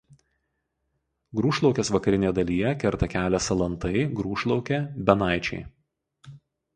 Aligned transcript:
Grūšlaukės 1.39 1.91
vakarinėje 1.95 2.31
dalyje 2.39 2.71
kerta 2.83 3.09
kelią 3.15 3.41
Salantai–Grūšlaukė–Benaičiai. 3.49 5.61